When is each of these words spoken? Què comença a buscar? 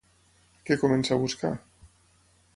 Què 0.69 0.77
comença 0.85 1.13
a 1.17 1.19
buscar? 1.27 1.53